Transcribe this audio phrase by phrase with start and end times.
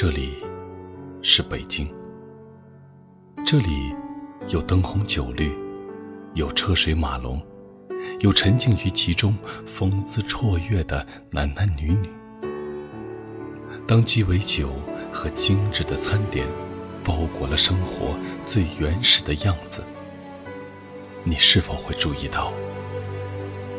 [0.00, 0.34] 这里
[1.22, 1.92] 是北京，
[3.44, 3.92] 这里
[4.46, 5.52] 有灯红酒绿，
[6.34, 7.42] 有车水马龙，
[8.20, 9.36] 有沉浸于其中、
[9.66, 12.08] 风姿绰约的男男女女。
[13.88, 14.70] 当鸡尾酒
[15.12, 16.46] 和精致的餐点
[17.02, 19.82] 包裹了生活最原始的样子，
[21.24, 22.52] 你是否会注意到，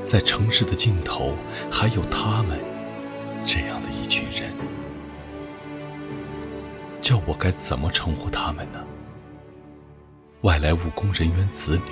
[0.06, 1.34] 在城市的尽头
[1.72, 2.60] 还有他们
[3.46, 4.52] 这样的一群人？
[7.02, 8.80] 叫我该怎么称呼他们呢？
[10.42, 11.92] 外来务工人员子女、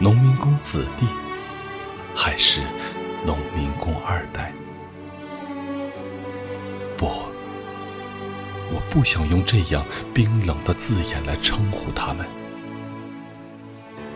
[0.00, 1.06] 农民工子弟，
[2.14, 2.60] 还是
[3.24, 4.52] 农民工二代？
[6.96, 12.26] 不，我不想用这样冰冷的字眼来称呼他们。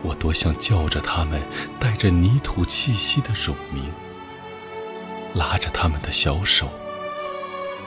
[0.02, 1.42] 我多想叫着他们
[1.78, 3.90] 带着泥土气息的乳名，
[5.34, 6.68] 拉着他们的小手，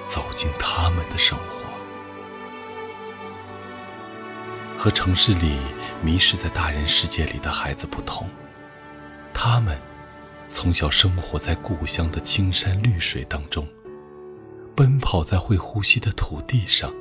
[0.06, 1.63] 走进他们的生活。
[4.84, 5.60] 和城市里
[6.04, 8.28] 迷失在大人世界里的孩子不同，
[9.34, 9.80] 他们
[10.50, 13.66] 从小生活在故乡的青山绿水当中，
[14.76, 16.94] 奔跑在会呼吸的土地上，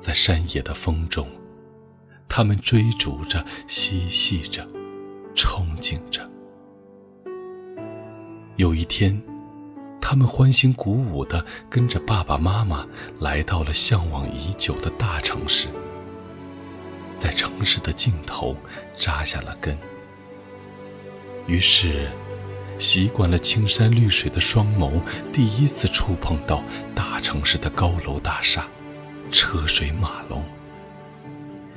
[0.00, 1.28] 在山野的风中，
[2.28, 4.66] 他们追逐着、嬉戏着、
[5.36, 6.28] 憧憬着。
[8.56, 9.22] 有一天，
[10.00, 12.84] 他们欢欣鼓舞地跟着爸爸妈妈
[13.20, 15.68] 来到了向往已久的大城市。
[17.24, 18.54] 在城市的尽头
[18.98, 19.78] 扎下了根，
[21.46, 22.12] 于是，
[22.78, 25.00] 习惯了青山绿水的双眸，
[25.32, 26.62] 第一次触碰到
[26.94, 28.68] 大城市的高楼大厦、
[29.32, 30.44] 车水马龙。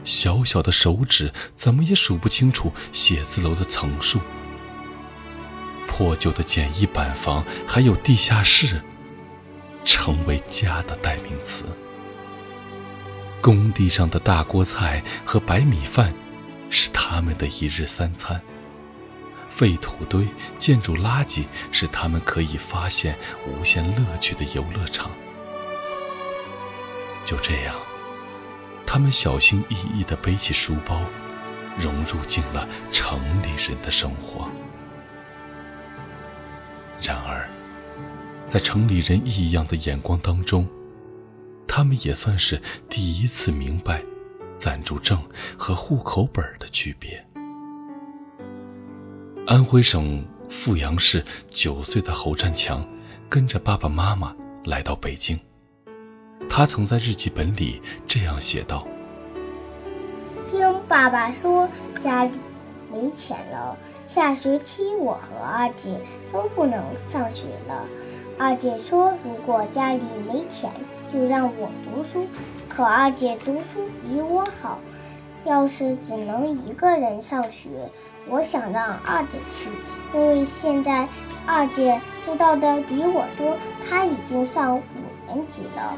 [0.03, 4.19] 小小的手指怎么也数不清楚写字楼的层数，
[5.87, 8.81] 破旧的简易板房还有地下室，
[9.85, 11.63] 成为家的代名词。
[13.41, 16.14] 工地上的大锅菜和白米饭，
[16.70, 18.42] 是他们的一日三餐。
[19.49, 20.27] 废土堆、
[20.59, 23.17] 建筑垃圾是他们可以发现
[23.48, 25.09] 无限乐趣的游乐场。
[27.25, 27.75] 就这样，
[28.86, 31.02] 他们小心翼翼地背起书包，
[31.77, 34.48] 融入进了城里人的生活。
[37.02, 37.49] 然而，
[38.48, 40.67] 在城里人异样的眼光当中，
[41.77, 44.02] 他们也算是第一次明白
[44.55, 45.21] 暂住证
[45.55, 47.23] 和户口本的区别。
[49.45, 52.83] 安徽省阜阳市九岁的侯占强
[53.30, 54.36] 跟着爸爸妈妈
[54.66, 55.39] 来到北京。
[56.49, 58.87] 他曾在日记本里这样写道
[60.49, 62.39] ：“听爸爸说家里
[62.92, 63.77] 没钱了，
[64.08, 66.02] 下学期我和二姐
[66.33, 67.86] 都不能上学了。
[68.36, 70.71] 二姐说，如果家里没钱。”
[71.11, 72.27] 就让我读书，
[72.67, 74.79] 可二姐读书比我好。
[75.45, 77.69] 要是只能一个人上学，
[78.27, 79.69] 我想让二姐去，
[80.13, 81.07] 因为现在
[81.45, 83.55] 二姐知道的比我多。
[83.87, 84.81] 她已经上五
[85.25, 85.95] 年级了，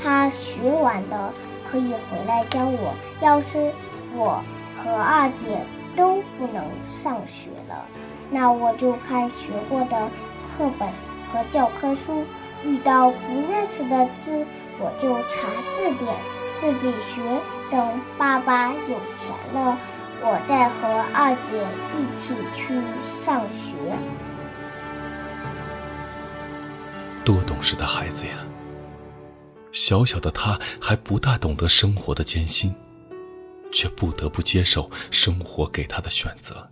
[0.00, 1.34] 她学完了
[1.68, 2.94] 可以回来教我。
[3.20, 3.72] 要是
[4.14, 4.40] 我
[4.76, 5.58] 和二姐
[5.96, 7.84] 都不能上学了，
[8.30, 10.08] 那我就看学过的
[10.56, 10.88] 课本
[11.32, 12.22] 和教科书。
[12.64, 14.46] 遇到不认识的字，
[14.78, 16.14] 我就查字典，
[16.58, 17.20] 自己学。
[17.70, 19.78] 等爸爸有钱了，
[20.20, 23.74] 我再和二姐一起去上学。
[27.24, 28.34] 多懂事的孩子呀！
[29.72, 32.74] 小小的他还不大懂得生活的艰辛，
[33.72, 36.68] 却不得不接受生活给他的选择。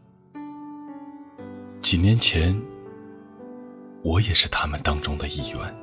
[1.82, 2.60] 几年前。
[4.02, 5.76] 我也是他们当中的一员，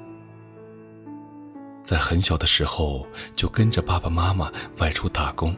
[1.88, 5.56] 在很小的时候就跟着爸爸妈妈外出打工，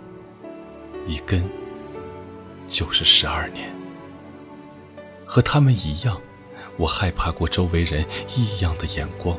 [1.07, 1.43] 一跟
[2.67, 3.67] 就是十二年。
[5.25, 6.21] 和他们一样，
[6.77, 9.35] 我害怕过周围人异样的眼光，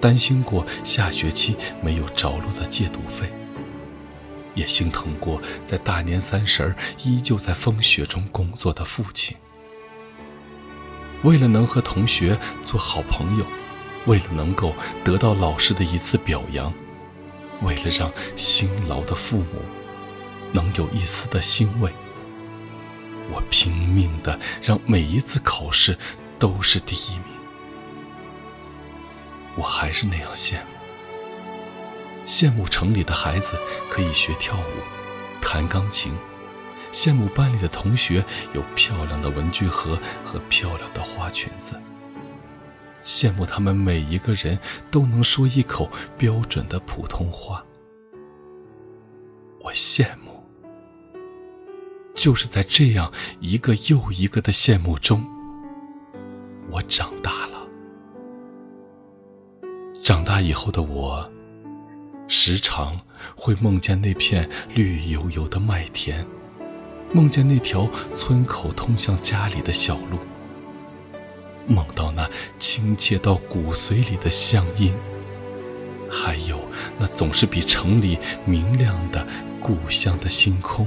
[0.00, 3.28] 担心过下学期没有着落的借读费，
[4.54, 9.36] 也心疼过在大年三十儿依旧在风雪中工作的父亲。
[11.24, 13.44] 为了能和同学做好朋友，
[14.06, 14.74] 为了能够
[15.04, 16.72] 得到老师的一次表扬，
[17.62, 19.62] 为了让辛劳的父母
[20.52, 21.92] 能有一丝的欣慰，
[23.30, 25.96] 我拼命的让每一次考试
[26.38, 27.24] 都是第一名。
[29.56, 33.58] 我还是那样羡慕，羡慕城里的孩子
[33.90, 36.12] 可以学跳舞、弹钢琴。
[36.92, 41.74] 羡慕班里的同学有漂亮的文具盒和漂亮的花裙子，
[43.04, 44.58] 羡慕他们每一个人
[44.90, 47.64] 都能说一口标准的普通话。
[49.62, 50.42] 我羡慕，
[52.14, 55.24] 就是在这样一个又一个的羡慕中，
[56.70, 57.58] 我长大了。
[60.02, 61.30] 长大以后的我，
[62.26, 62.98] 时常
[63.36, 66.26] 会梦见那片绿油油的麦田，
[67.12, 70.18] 梦见那条村口通向家里的小路。
[71.70, 72.28] 梦到那
[72.58, 74.92] 亲切到骨髓里的乡音，
[76.10, 76.60] 还有
[76.98, 79.24] 那总是比城里明亮的
[79.60, 80.86] 故乡的星空。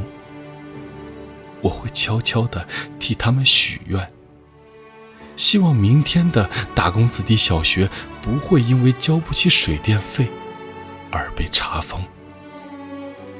[1.62, 2.68] 我会悄悄地
[3.00, 4.12] 替他们许愿，
[5.38, 7.90] 希望明天的打工子弟小学
[8.22, 10.28] 不会因为交不起水电费
[11.10, 12.04] 而被查封。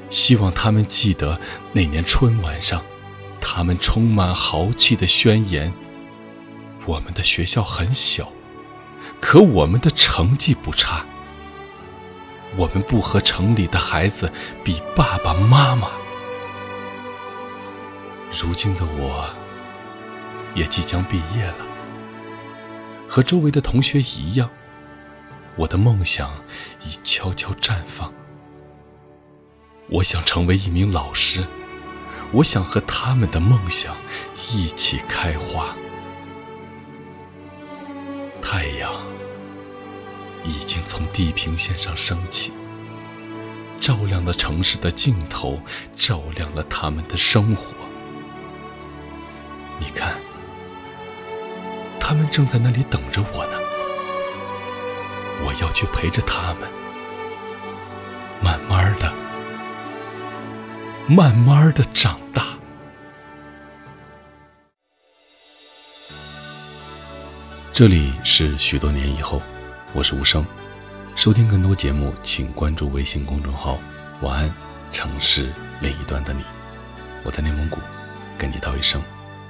[0.08, 1.38] 希望他们记得
[1.74, 2.82] 那年春晚上，
[3.38, 5.70] 他们充满豪气的宣言。
[6.86, 8.30] 我们的学校很小，
[9.20, 11.04] 可我们的成绩不差。
[12.56, 14.30] 我们不和城里的孩子
[14.62, 15.90] 比爸爸妈妈。
[18.30, 19.28] 如今的我，
[20.54, 21.66] 也即将毕业了，
[23.08, 24.48] 和周围的同学一样，
[25.56, 26.30] 我的梦想
[26.84, 28.12] 已悄悄绽放。
[29.88, 31.44] 我想成为一名老师，
[32.32, 33.96] 我想和他们的梦想
[34.52, 35.74] 一起开花。
[38.56, 38.92] 太阳
[40.44, 42.52] 已经从地平线上升起，
[43.80, 45.60] 照亮了城市的尽头，
[45.96, 47.74] 照亮了他们的生活。
[49.80, 50.14] 你看，
[51.98, 53.58] 他们正在那里等着我呢。
[55.44, 56.70] 我要去陪着他们，
[58.40, 59.12] 慢慢的、
[61.08, 62.44] 慢慢的长大。
[67.76, 69.42] 这里是许多年以后，
[69.92, 70.46] 我是无声。
[71.16, 73.80] 收听更多节目，请关注微信公众号
[74.22, 74.48] “晚安
[74.92, 76.44] 城市另一端的你”。
[77.26, 77.78] 我在内蒙古，
[78.38, 79.02] 跟你道一声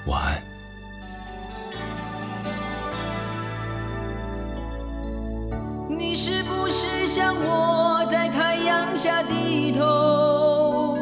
[0.07, 0.43] 晚安。
[5.91, 10.97] 你是不是像我在太阳下低头，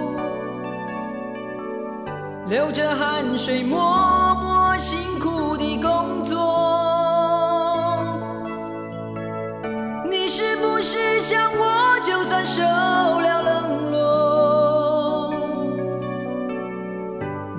[2.49, 6.82] 流着汗水，默默辛苦地工作？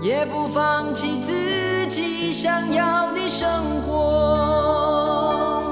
[0.03, 3.49] 也不放弃自己想要的生
[3.87, 5.63] 活。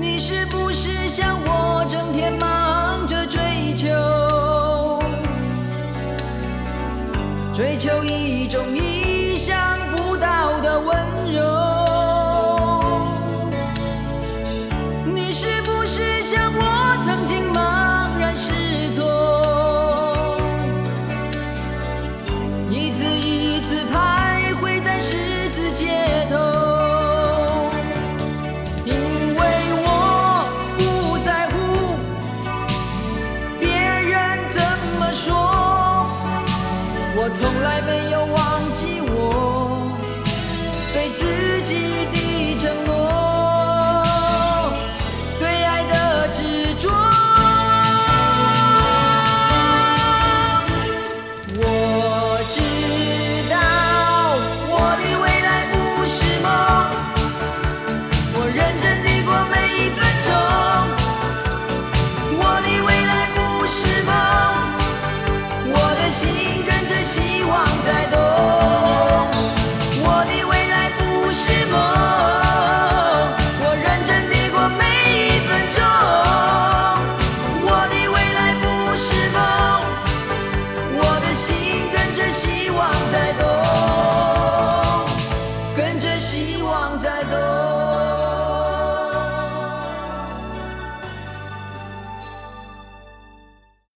[0.00, 3.88] 你是不是像我，整天忙着追求，
[7.52, 9.54] 追求一种意想
[9.94, 10.96] 不到的温
[11.34, 11.79] 柔？
[37.90, 39.90] 没有忘记我
[40.94, 42.29] 对自己的。